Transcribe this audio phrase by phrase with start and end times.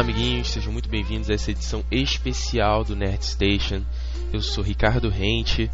[0.00, 3.82] Olá, amiguinhos, sejam muito bem-vindos a essa edição especial do Nerd Station.
[4.32, 5.70] Eu sou Ricardo Rente,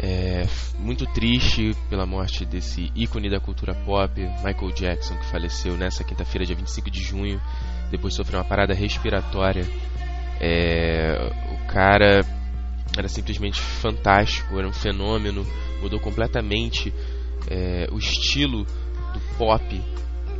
[0.00, 0.44] é,
[0.80, 6.44] muito triste pela morte desse ícone da cultura pop, Michael Jackson, que faleceu nessa quinta-feira,
[6.44, 7.40] dia 25 de junho,
[7.88, 9.64] depois de sofrer uma parada respiratória.
[10.40, 12.26] É, o cara
[12.98, 15.46] era simplesmente fantástico, era um fenômeno,
[15.80, 16.92] mudou completamente
[17.48, 19.80] é, o estilo do pop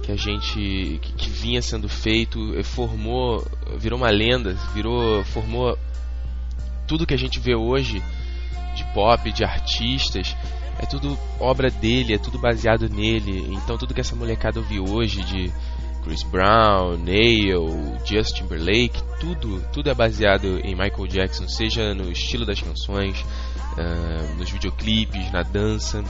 [0.02, 3.46] que a gente que, que, vinha sendo feito eh, formou
[3.78, 5.78] virou uma lenda virou formou
[6.88, 8.02] tudo que a gente vê hoje
[8.74, 10.36] de pop de artistas
[10.78, 13.54] é tudo obra dele é tudo baseado nele.
[13.54, 15.52] Então tudo que essa molecada ouviu hoje de
[16.02, 22.44] Chris Brown, Neil, Justin Timberlake, tudo, tudo é baseado em Michael Jackson, seja no estilo
[22.44, 26.02] das canções, uh, nos videoclipes, na dança,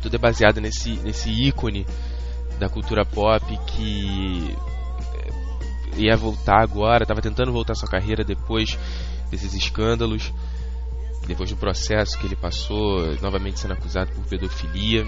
[0.00, 1.86] tudo é baseado nesse, nesse ícone
[2.58, 4.56] da cultura pop que
[5.14, 8.78] eh, ia voltar agora, estava tentando voltar sua carreira depois
[9.30, 10.32] desses escândalos,
[11.26, 15.04] depois do processo que ele passou, novamente sendo acusado por pedofilia.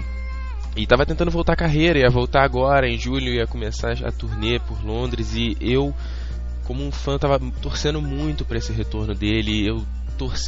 [0.75, 4.59] E estava tentando voltar a carreira, ia voltar agora, em julho ia começar a turnê
[4.59, 5.93] por Londres e eu,
[6.65, 9.67] como um fã, estava torcendo muito para esse retorno dele.
[9.67, 9.83] Eu,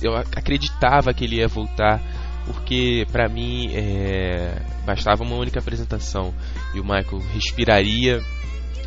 [0.04, 2.02] eu acreditava que ele ia voltar
[2.46, 6.34] porque para mim é, bastava uma única apresentação
[6.74, 8.22] e o Michael respiraria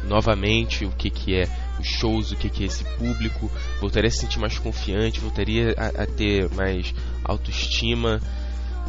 [0.05, 4.11] novamente o que, que é os shows, o que, que é esse público, voltaria a
[4.11, 6.95] se sentir mais confiante, voltaria a, a ter mais
[7.25, 8.21] autoestima.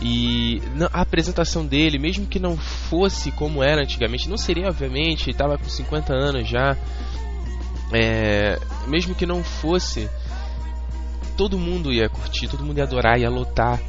[0.02, 5.58] E a apresentação dele, mesmo que não fosse como era antigamente, não seria obviamente, estava
[5.58, 6.76] com 50 anos já,
[7.94, 10.10] é, mesmo que não fosse,
[11.38, 13.80] todo mundo ia curtir, todo mundo ia adorar, ia lotar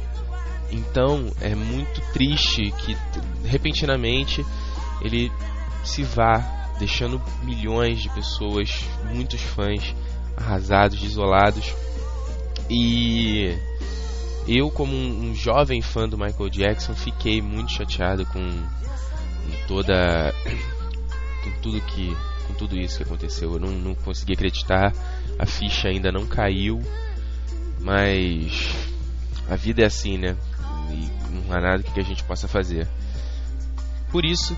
[0.71, 2.95] então é muito triste que
[3.45, 4.45] repentinamente
[5.01, 5.31] ele
[5.83, 6.39] se vá,
[6.79, 9.95] deixando milhões de pessoas, muitos fãs
[10.35, 11.73] arrasados, isolados.
[12.69, 13.57] E
[14.47, 20.33] eu, como um, jovem fã do Michael Jackson, fiquei muito chateado com, com toda
[21.43, 22.15] com tudo que
[22.47, 23.53] com tudo isso que aconteceu.
[23.53, 24.93] Eu não, não consegui acreditar,
[25.37, 26.81] a ficha ainda não caiu,
[27.81, 28.73] mas
[29.49, 30.35] a vida é assim, né?
[30.91, 32.87] E não há nada que a gente possa fazer.
[34.11, 34.55] Por isso,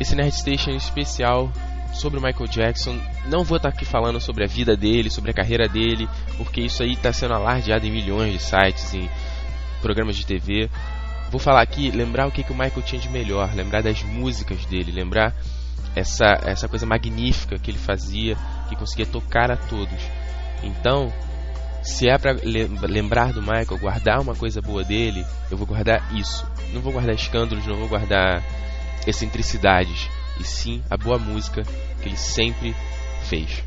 [0.00, 1.52] esse Nerd Station especial
[1.92, 2.98] sobre o Michael Jackson.
[3.26, 6.82] Não vou estar aqui falando sobre a vida dele, sobre a carreira dele, porque isso
[6.82, 9.08] aí está sendo alardeado em milhões de sites, em
[9.80, 10.70] programas de TV.
[11.30, 14.64] Vou falar aqui, lembrar o que, que o Michael tinha de melhor, lembrar das músicas
[14.66, 15.34] dele, lembrar
[15.94, 18.36] essa, essa coisa magnífica que ele fazia,
[18.68, 20.02] que conseguia tocar a todos.
[20.62, 21.12] Então,
[21.82, 26.46] se é para lembrar do Michael, guardar uma coisa boa dele, eu vou guardar isso.
[26.72, 28.42] Não vou guardar escândalos, não vou guardar
[29.06, 30.08] excentricidades,
[30.38, 31.62] e sim a boa música
[32.02, 32.74] que ele sempre
[33.22, 33.64] fez.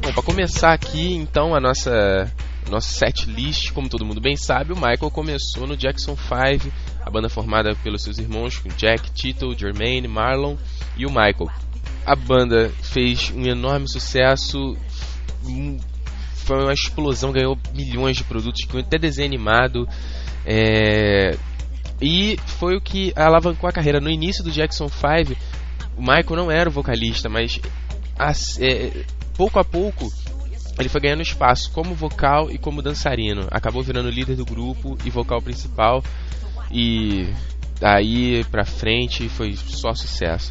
[0.00, 2.30] Bom, para começar aqui, então a nossa
[2.68, 6.72] nosso set list, como todo mundo bem sabe, o Michael começou no Jackson 5,
[7.04, 10.56] a banda formada pelos seus irmãos Jack, Tito, Jermaine, Marlon
[10.96, 11.50] e o Michael.
[12.04, 14.76] A banda fez um enorme sucesso,
[16.34, 19.88] foi uma explosão, ganhou milhões de produtos, até desenho animado.
[20.44, 21.36] É...
[22.00, 24.00] E foi o que alavancou a carreira.
[24.00, 25.38] No início do Jackson 5,
[25.96, 27.60] o Michael não era o vocalista, mas
[28.58, 29.04] é,
[29.36, 30.10] pouco a pouco
[30.80, 33.46] ele foi ganhando espaço como vocal e como dançarino.
[33.50, 36.02] Acabou virando líder do grupo e vocal principal.
[36.72, 37.32] E
[37.80, 40.50] daí pra frente foi só sucesso.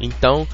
[0.00, 0.46] Então,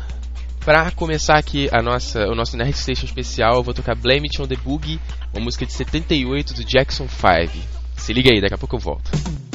[0.61, 4.43] pra começar aqui a nossa, o nosso Nerd Station especial, eu vou tocar Blame It
[4.43, 5.01] on the Boogie,
[5.33, 7.57] uma música de 78 do Jackson 5.
[7.97, 9.46] Se liga aí, daqui a pouco eu volto.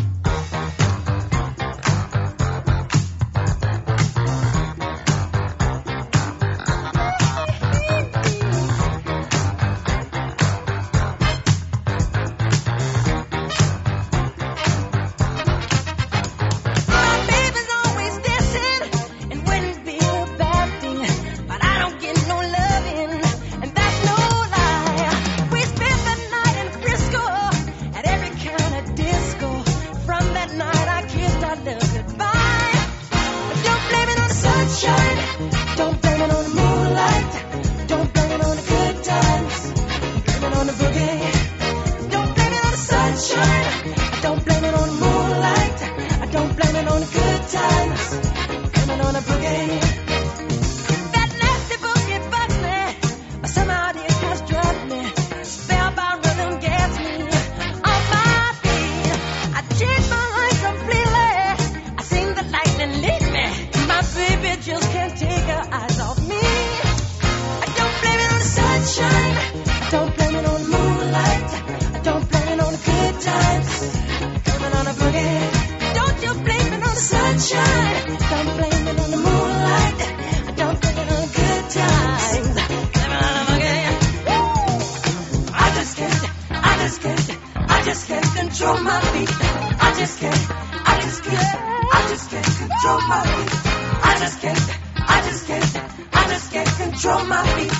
[90.01, 91.55] Just can't, I just can't,
[91.93, 93.53] I just can't control my feet.
[94.01, 94.59] I just can't,
[94.97, 95.75] I just can't,
[96.11, 97.71] I just can't control my feet.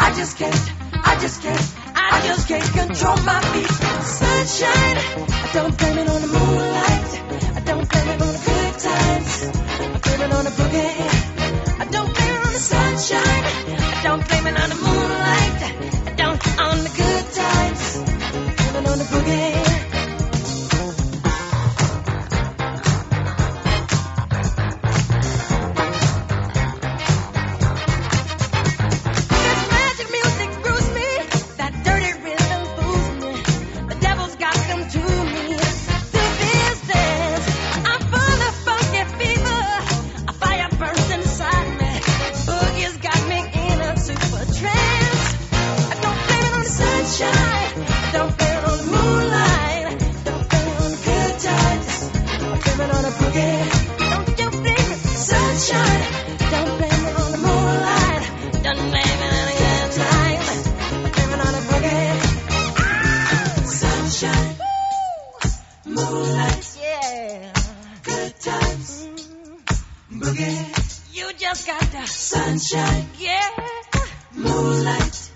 [0.00, 0.72] I just can't,
[1.06, 3.70] I just can't, I just can't control my feet.
[4.02, 5.27] Sunshine,
[72.68, 73.48] sunshine, yeah,
[74.34, 75.30] moonlight,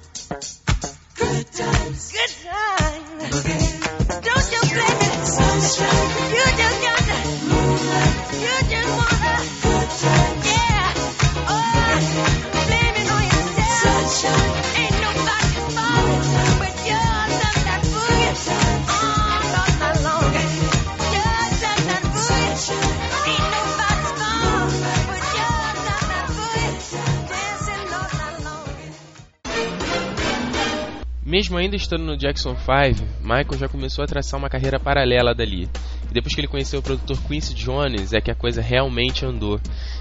[31.62, 35.68] ainda estando no Jackson 5, Michael já começou a traçar uma carreira paralela dali.
[36.10, 39.60] E depois que ele conheceu o produtor Quincy Jones, é que a coisa realmente andou.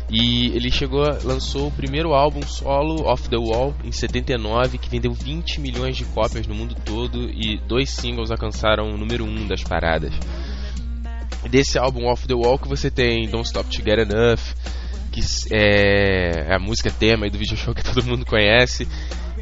[0.09, 5.13] E ele chegou, lançou o primeiro álbum solo, Off the Wall, em 79, que vendeu
[5.13, 9.47] 20 milhões de cópias no mundo todo e dois singles alcançaram o número 1 um
[9.47, 10.13] das paradas.
[11.49, 14.41] Desse álbum Off the Wall que você tem Don't Stop to Get Enough,
[15.11, 15.21] que
[15.51, 18.87] é a música tema do video show que todo mundo conhece.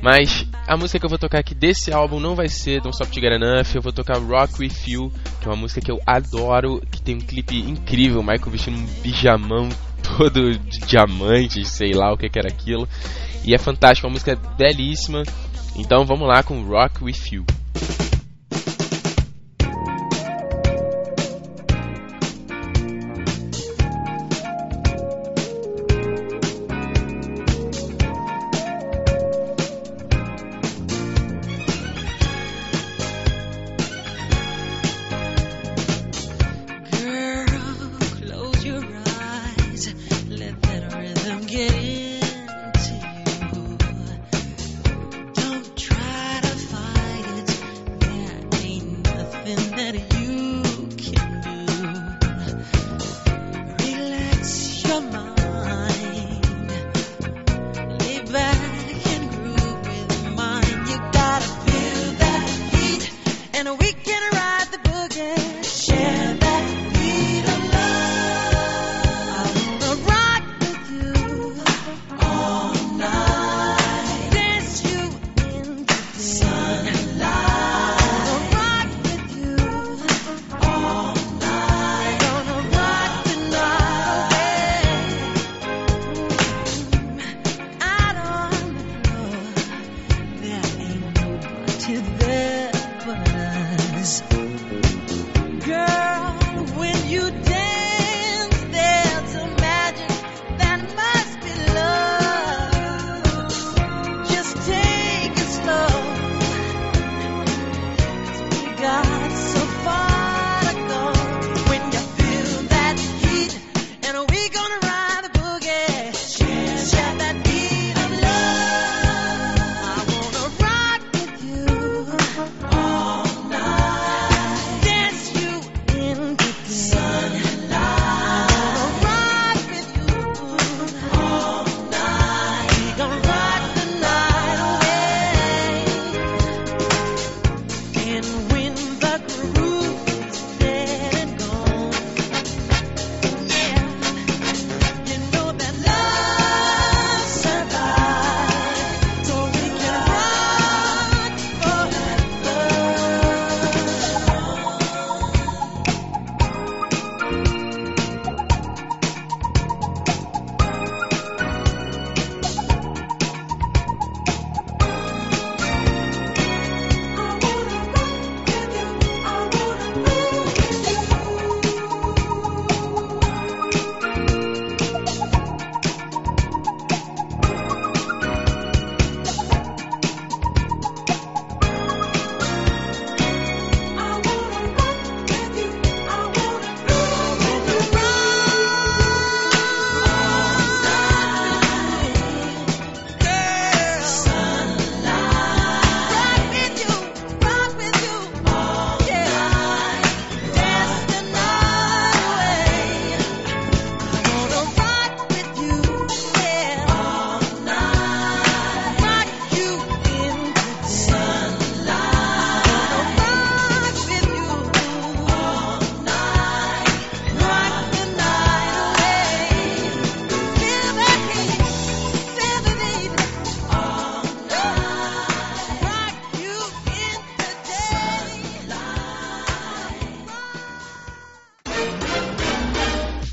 [0.02, 3.12] Mas a música que eu vou tocar aqui desse álbum não vai ser Don't Stop
[3.12, 5.12] to Get Enough, eu vou tocar Rock With You,
[5.42, 8.88] que é uma música que eu adoro, que tem um clipe incrível, Michael vestindo um
[9.02, 9.68] pijamão
[10.18, 12.88] todo de diamantes, sei lá o que, que era aquilo.
[13.44, 15.24] E é fantástico, uma música belíssima.
[15.76, 17.46] Então vamos lá com Rock With You.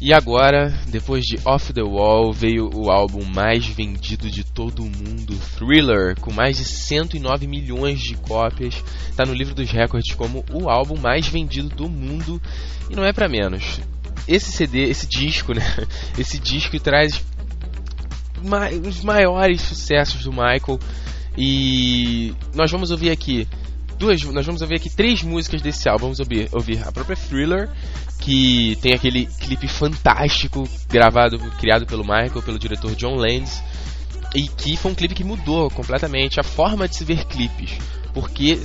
[0.06, 4.88] E agora, depois de Off the Wall, veio o álbum mais vendido de todo o
[4.88, 8.84] mundo, Thriller, com mais de 109 milhões de cópias.
[9.10, 12.40] Está no livro dos recordes como o álbum mais vendido do mundo
[12.88, 13.80] e não é para menos.
[14.28, 15.62] Esse CD, esse disco, né?
[16.16, 17.20] Esse disco traz
[18.86, 20.78] os maiores sucessos do Michael
[21.36, 23.48] e nós vamos ouvir aqui
[23.98, 26.04] duas, nós vamos ouvir aqui três músicas desse álbum.
[26.04, 27.68] Vamos ouvir, ouvir a própria Thriller,
[28.26, 33.62] que tem aquele clipe fantástico gravado, criado pelo Michael, pelo diretor John Landis,
[34.34, 37.78] e que foi um clipe que mudou completamente a forma de se ver clipes,
[38.12, 38.60] porque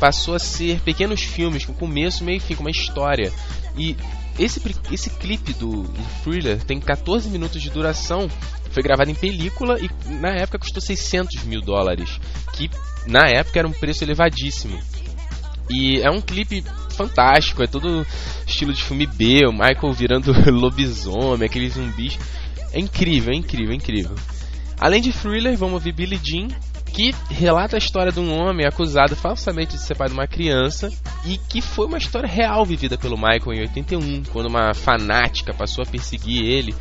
[0.00, 3.30] passou a ser pequenos filmes com começo, meio e fim, com uma história.
[3.76, 3.94] E
[4.38, 4.58] esse,
[4.90, 5.84] esse clipe do,
[6.22, 8.26] Thriller tem 14 minutos de duração,
[8.70, 12.18] foi gravado em película e na época custou 600 mil dólares,
[12.54, 12.70] que
[13.06, 14.80] na época era um preço elevadíssimo.
[15.68, 18.06] E é um clipe fantástico, é todo
[18.46, 22.18] estilo de filme B, o Michael virando lobisomem, aqueles zumbis.
[22.72, 24.14] É incrível, é incrível, é incrível.
[24.78, 26.48] Além de Thriller, vamos ouvir Billie Jean,
[26.94, 30.90] que relata a história de um homem acusado falsamente de ser pai de uma criança
[31.24, 35.82] e que foi uma história real vivida pelo Michael em 81, quando uma fanática passou
[35.82, 36.74] a perseguir ele,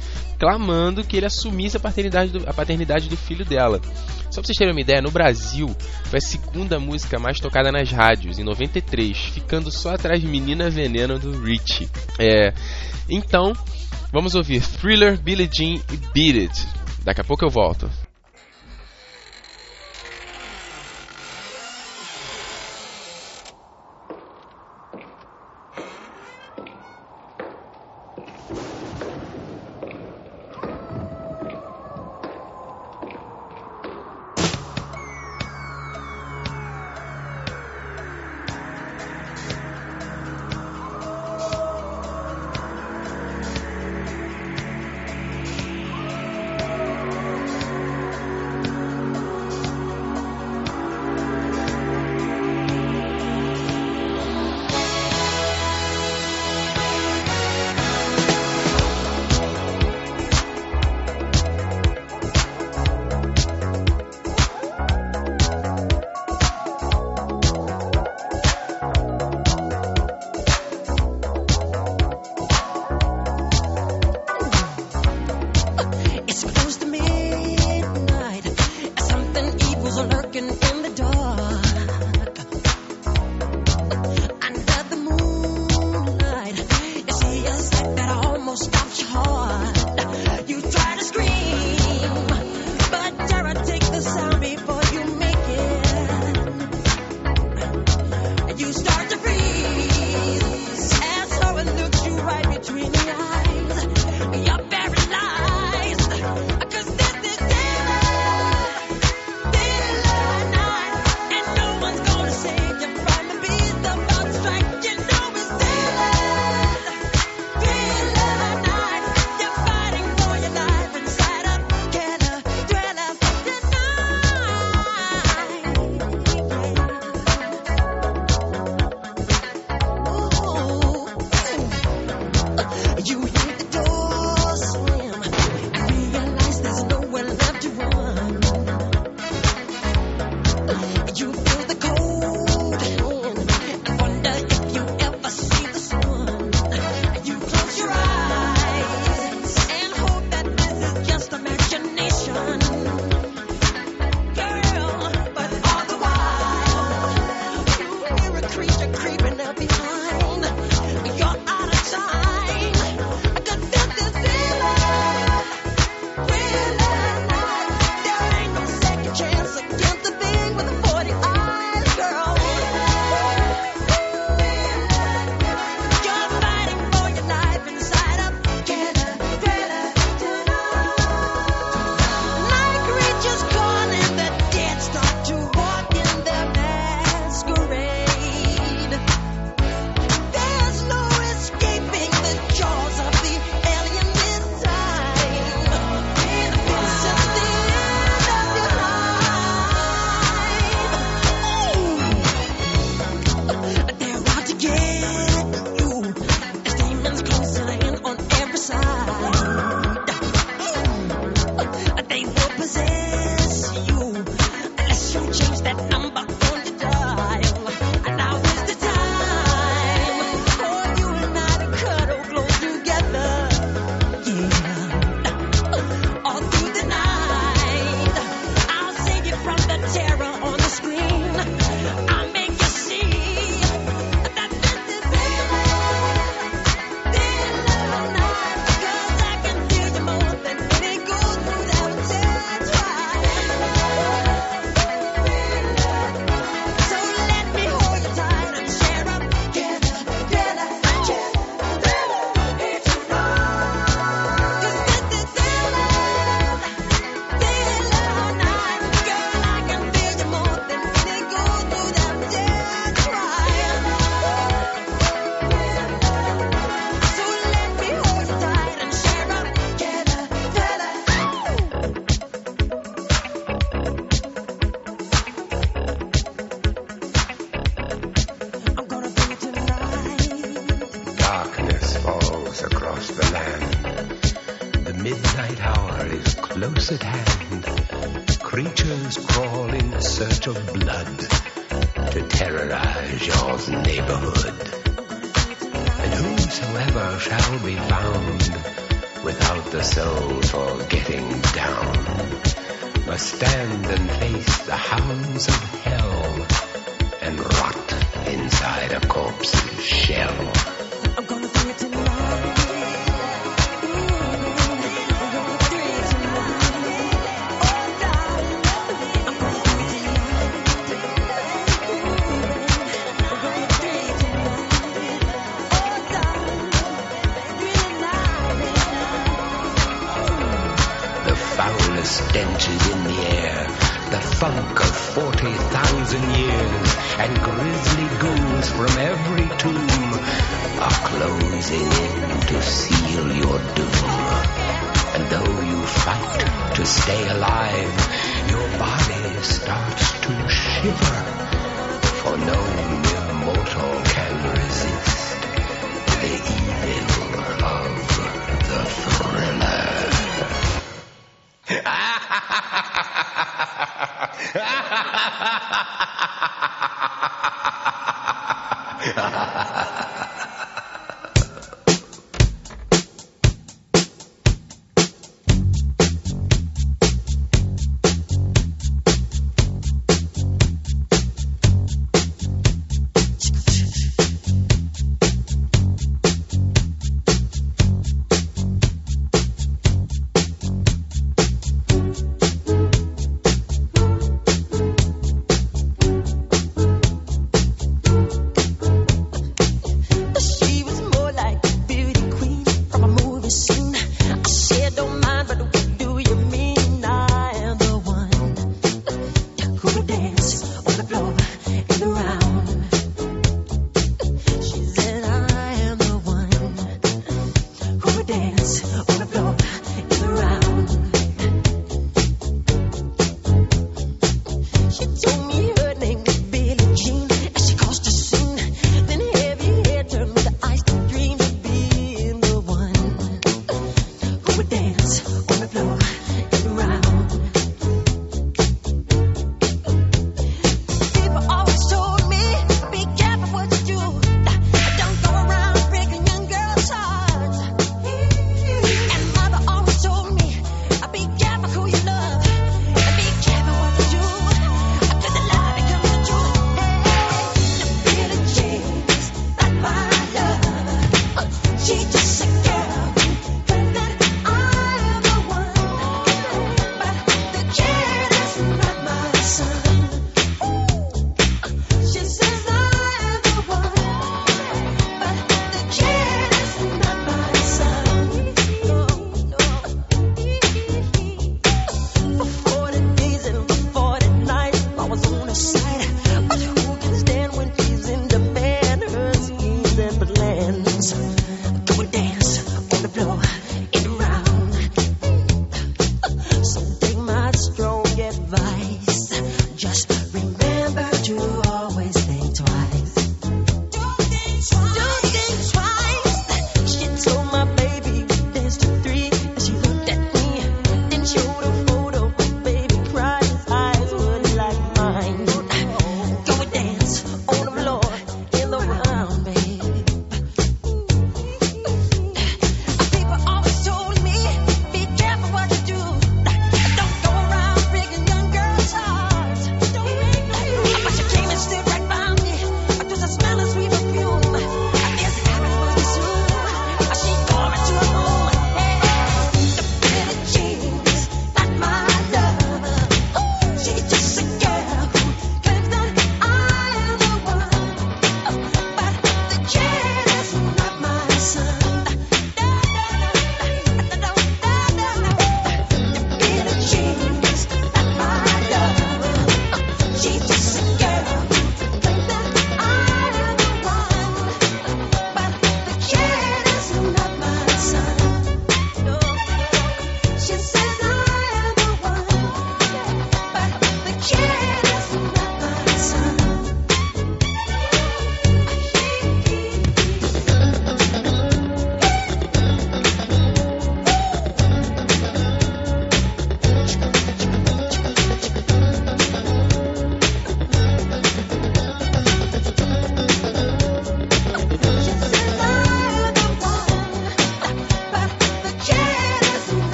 [0.44, 3.80] clamando que ele assumisse a paternidade do, a paternidade do filho dela.
[4.30, 5.74] Só pra vocês terem uma ideia, no Brasil
[6.04, 10.70] foi a segunda música mais tocada nas rádios, em 93, ficando só atrás de Menina
[10.70, 11.90] Veneno do Rich.
[12.20, 12.54] É,
[13.08, 13.54] então,
[14.12, 16.68] vamos ouvir Thriller, Billie Jean e Beat It.
[17.06, 17.90] Daqui a pouco eu volto.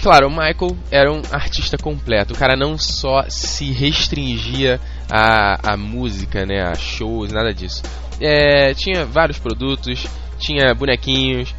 [0.00, 2.32] Mas claro, o Michael era um artista completo.
[2.32, 7.82] O cara não só se restringia a música, né, a shows, nada disso.
[8.18, 10.06] É, tinha vários produtos,
[10.38, 11.54] tinha bonequinhos,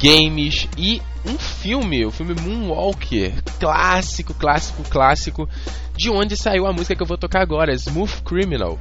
[0.00, 5.46] games e um filme, o filme Moonwalker, clássico, clássico, clássico,
[5.94, 8.78] de onde saiu a música que eu vou tocar agora, Smooth Criminal.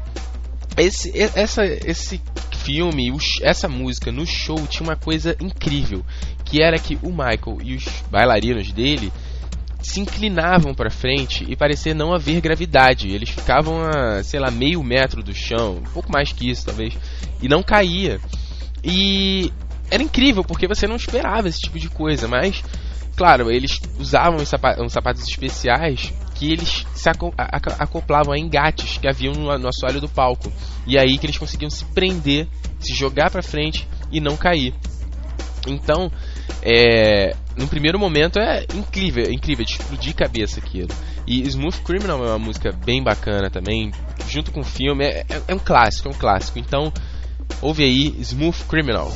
[0.77, 2.21] Esse, essa, esse
[2.63, 6.05] filme, essa música no show tinha uma coisa incrível,
[6.51, 9.09] que era que o Michael e os bailarinos dele
[9.81, 13.07] se inclinavam para frente e parecia não haver gravidade.
[13.07, 16.93] Eles ficavam a, sei lá, meio metro do chão, um pouco mais que isso talvez,
[17.41, 18.19] e não caía.
[18.83, 19.49] E
[19.89, 22.61] era incrível porque você não esperava esse tipo de coisa, mas
[23.15, 27.09] claro, eles usavam uns sapatos, sapatos especiais que eles se
[27.79, 30.51] acoplavam a engates que haviam no, no assoalho do palco.
[30.85, 32.45] E aí que eles conseguiam se prender,
[32.77, 34.73] se jogar para frente e não cair.
[35.67, 36.11] Então,
[36.61, 40.89] é, no primeiro momento é incrível, é incrível, de explodir cabeça aquilo.
[41.27, 43.91] E Smooth Criminal é uma música bem bacana também,
[44.27, 46.59] junto com o filme, é, é, é um clássico, é um clássico.
[46.59, 46.91] Então,
[47.61, 49.11] ouve aí Smooth Criminal.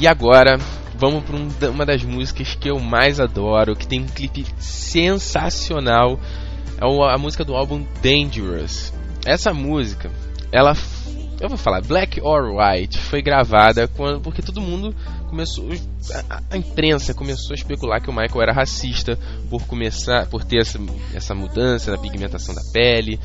[0.00, 0.58] E agora
[0.96, 6.18] vamos para um, uma das músicas que eu mais adoro, que tem um clipe sensacional.
[6.80, 8.94] É a música do álbum Dangerous.
[9.26, 10.10] Essa música,
[10.50, 10.74] ela
[11.38, 14.94] eu vou falar Black or White, foi gravada quando porque todo mundo
[15.28, 15.68] começou
[16.30, 20.60] a, a, imprensa começou a especular que o Michael era racista por começar por ter
[20.60, 20.78] essa,
[21.14, 23.18] essa mudança na pigmentação da pele,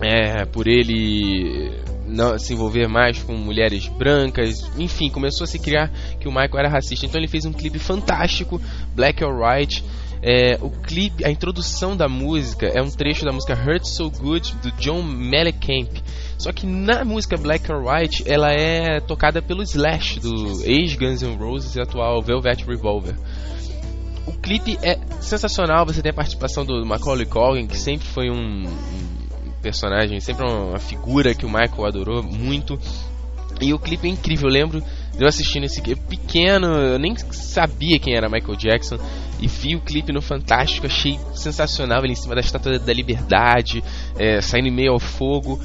[0.00, 1.71] é, por ele
[2.12, 5.90] não se envolver mais com mulheres brancas, enfim, começou a se criar
[6.20, 7.06] que o Michael era racista.
[7.06, 8.60] Então ele fez um clipe fantástico,
[8.94, 9.84] Black or White.
[10.24, 14.54] É, o clipe, a introdução da música é um trecho da música Hurt So Good
[14.62, 15.90] do John Mellencamp.
[16.38, 21.22] Só que na música Black or White ela é tocada pelo Slash do ex Guns
[21.22, 23.16] N' Roses e atual Velvet Revolver.
[24.26, 28.64] O clipe é sensacional, você tem a participação do Macaulay Culkin, que sempre foi um,
[28.64, 29.11] um
[29.62, 32.78] personagem, sempre uma figura que o Michael adorou muito.
[33.60, 37.14] E o clipe é incrível, eu lembro de eu assistindo esse clipe pequeno, eu nem
[37.16, 38.98] sabia quem era Michael Jackson.
[39.40, 43.82] E vi o clipe no Fantástico, achei sensacional ele em cima da Estátua da Liberdade,
[44.18, 45.60] é, saindo em meio ao fogo.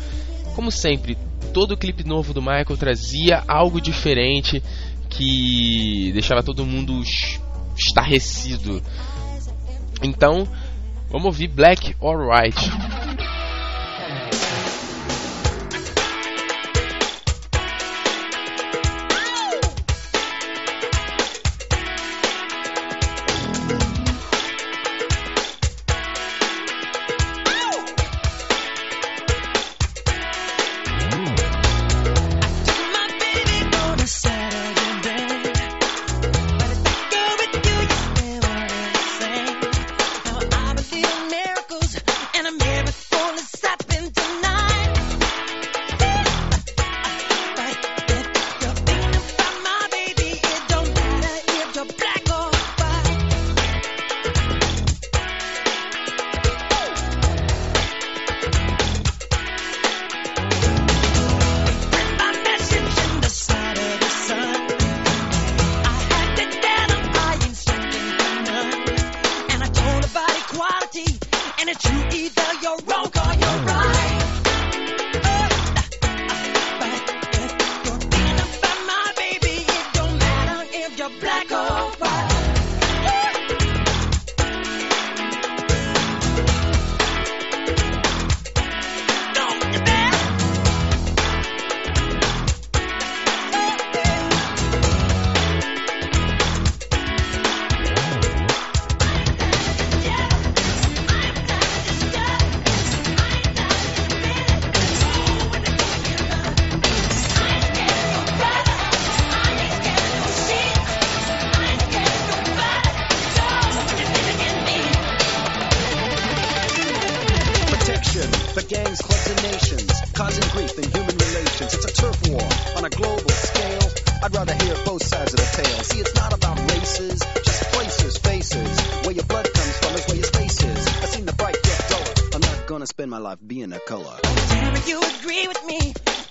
[0.56, 1.18] Como sempre,
[1.54, 4.62] todo clipe novo do Michael trazia algo diferente
[5.10, 7.02] que deixava todo mundo
[7.76, 8.82] estarrecido.
[10.04, 10.48] Então,
[11.10, 12.72] vamos ouvir Black or White.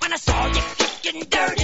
[0.06, 1.55] when I saw you kicking dirt.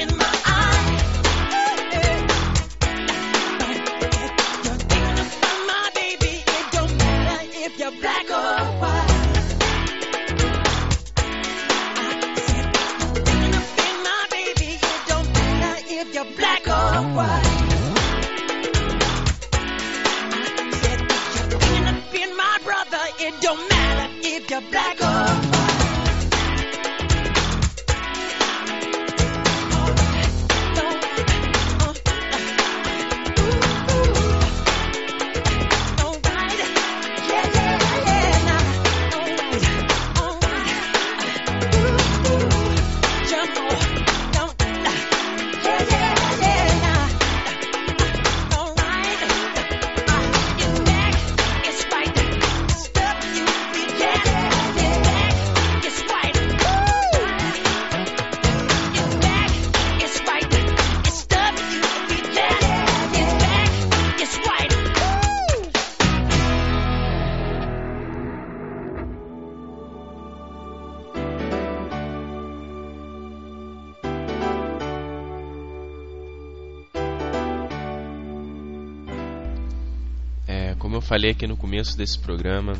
[81.12, 82.72] Falei aqui no começo desse programa,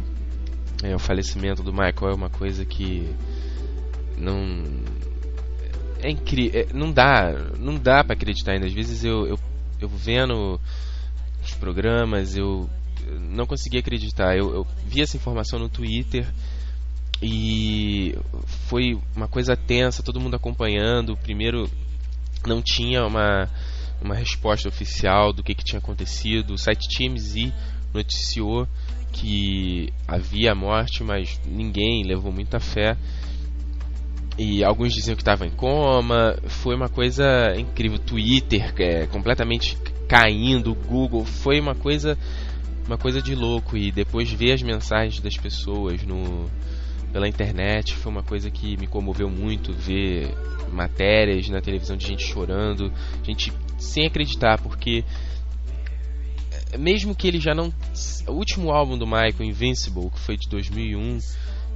[0.83, 3.07] é, o falecimento do Michael é uma coisa que
[4.17, 4.65] não
[6.01, 6.67] é incrível.
[6.73, 8.65] não dá, não dá para acreditar ainda.
[8.65, 9.39] Às vezes eu, eu,
[9.79, 10.59] eu vendo
[11.45, 12.71] os programas, eu
[13.21, 14.35] não conseguia acreditar.
[14.35, 16.27] Eu, eu vi essa informação no Twitter
[17.23, 18.17] e
[18.67, 21.19] foi uma coisa tensa, todo mundo acompanhando.
[21.19, 21.71] Primeiro,
[22.47, 23.47] não tinha uma,
[24.01, 26.55] uma resposta oficial do que, que tinha acontecido.
[26.55, 27.53] O site TMZ
[27.93, 28.67] noticiou
[29.13, 32.97] que havia morte, mas ninguém levou muita fé.
[34.39, 36.37] E alguns diziam que estava em coma.
[36.47, 37.99] Foi uma coisa incrível.
[37.99, 39.77] Twitter é, completamente
[40.09, 41.25] caindo, Google.
[41.25, 42.19] Foi uma coisa,
[42.87, 43.77] uma coisa de louco.
[43.77, 46.51] E depois ver as mensagens das pessoas no,
[47.13, 49.73] pela internet foi uma coisa que me comoveu muito.
[49.75, 50.35] Ver
[50.73, 52.91] matérias na televisão de gente chorando,
[53.23, 55.05] gente sem acreditar, porque
[56.79, 57.73] mesmo que ele já não.
[58.27, 61.19] O último álbum do Michael, Invincible, que foi de 2001,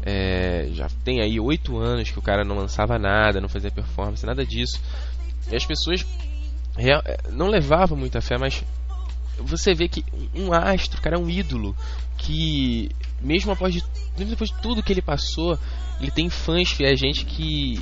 [0.02, 4.24] é, já tem aí oito anos que o cara não lançava nada, não fazia performance,
[4.24, 4.80] nada disso.
[5.50, 6.06] E as pessoas
[6.76, 8.62] real, é, não levavam muita fé, mas
[9.38, 11.76] você vê que um astro, cara, é um ídolo
[12.16, 12.88] que
[13.20, 13.82] mesmo após de,
[14.16, 15.58] mesmo depois de tudo que ele passou,
[16.00, 17.78] ele tem fãs fiéis, gente que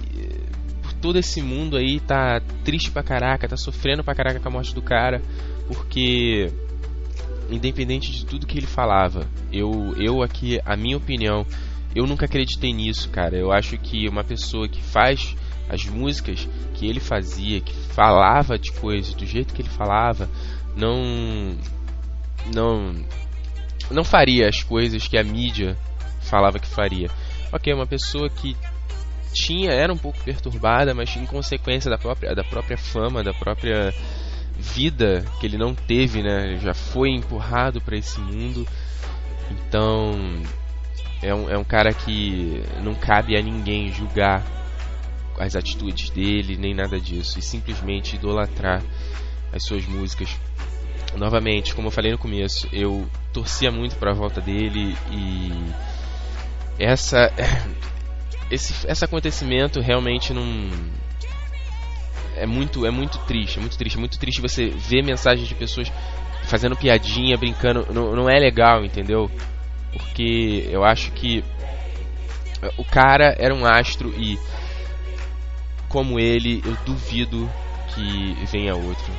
[0.83, 4.53] por todo esse mundo aí tá triste pra caraca, tá sofrendo pra caraca com a
[4.53, 5.23] morte do cara,
[5.69, 6.53] porque
[7.51, 11.47] independente de tudo que ele falava, eu, eu aqui, a minha opinião,
[11.95, 13.37] eu nunca acreditei nisso, cara.
[13.37, 15.37] Eu acho que uma pessoa que faz
[15.69, 20.29] as músicas que ele fazia, que falava de coisas do jeito que ele falava,
[20.77, 21.57] não
[22.53, 22.95] não
[23.91, 25.77] não faria as coisas que a mídia
[26.21, 27.09] falava que faria.
[27.53, 28.57] OK, uma pessoa que
[29.33, 33.93] tinha era um pouco perturbada, mas em consequência da própria da própria fama, da própria
[34.57, 36.53] vida que ele não teve, né?
[36.53, 38.67] Ele já foi empurrado para esse mundo.
[39.51, 40.43] Então,
[41.23, 44.45] é um, é um cara que não cabe a ninguém julgar
[45.39, 48.83] as atitudes dele, nem nada disso, e simplesmente idolatrar
[49.53, 50.29] as suas músicas.
[51.17, 55.53] Novamente, como eu falei no começo, eu torcia muito para a volta dele e
[56.79, 57.33] essa
[58.51, 60.71] esse, esse acontecimento realmente não
[62.37, 65.55] é muito, é muito triste, é muito triste, é muito triste você ver mensagens de
[65.55, 65.91] pessoas
[66.45, 69.31] fazendo piadinha, brincando, não, não é legal, entendeu?
[69.93, 71.45] Porque eu acho que
[72.77, 74.39] o cara era um astro e
[75.89, 77.49] como ele, eu duvido
[77.95, 79.13] que venha outro.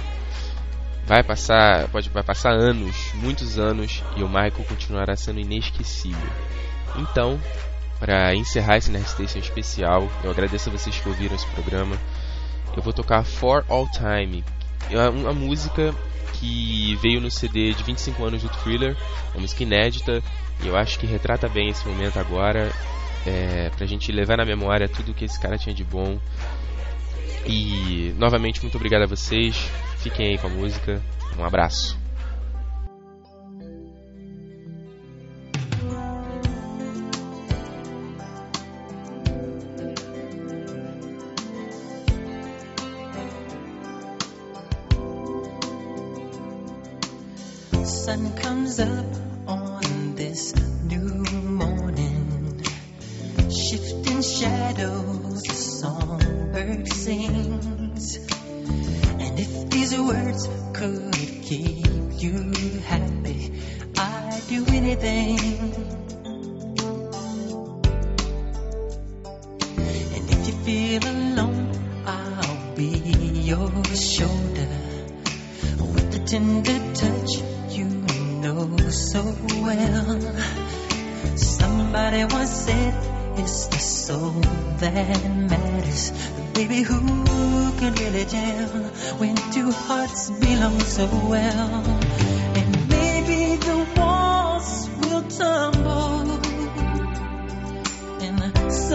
[1.06, 6.30] Vai passar, pode vai passar anos, muitos anos e o Michael continuará sendo inesquecível.
[6.98, 7.40] Então,
[8.00, 11.98] para encerrar esse Nerd Station especial, eu agradeço a vocês que ouviram esse programa
[12.76, 14.44] eu vou tocar For All Time,
[14.90, 15.94] é uma música
[16.34, 18.96] que veio no CD de 25 anos do Thriller,
[19.34, 20.22] uma música inédita,
[20.64, 22.72] e eu acho que retrata bem esse momento agora,
[23.26, 26.20] é, pra gente levar na memória tudo que esse cara tinha de bom.
[27.46, 31.02] E novamente, muito obrigado a vocês, fiquem aí com a música,
[31.38, 32.05] um abraço.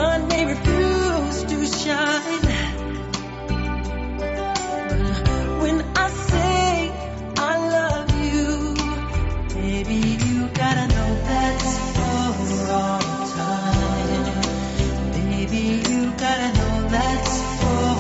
[0.01, 2.47] Sun may refuse to shine.
[5.63, 6.69] When I say
[7.51, 8.47] I love you,
[9.61, 12.23] baby, you gotta know that's for
[12.81, 13.03] all
[13.41, 14.41] time.
[15.19, 17.91] Baby, you gotta know that's for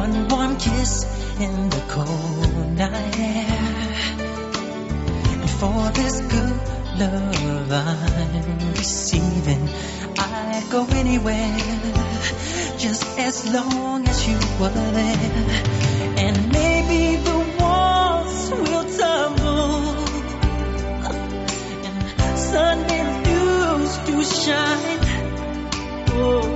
[0.00, 3.46] One warm kiss in the cold night air.
[5.32, 6.58] And for this good
[6.98, 9.68] love I'm receiving,
[10.18, 11.58] I'd go anywhere
[12.78, 15.64] just as long as you were there.
[16.16, 19.94] And maybe the walls will tumble
[21.86, 25.00] and sunbeams to shine.
[26.18, 26.55] Oh.